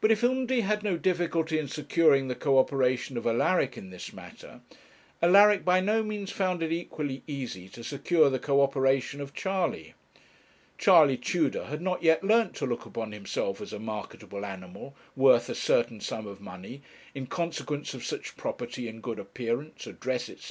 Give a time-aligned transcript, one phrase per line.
[0.00, 4.14] But if Undy had no difficulty in securing the co operation of Alaric in this
[4.14, 4.62] matter,
[5.20, 9.92] Alaric by no means found it equally easy to secure the co operation of Charley.
[10.78, 15.50] Charley Tudor had not yet learnt to look upon himself as a marketable animal, worth
[15.50, 16.80] a certain sum of money,
[17.14, 20.38] in consequence of such property in good appearance, address, &c.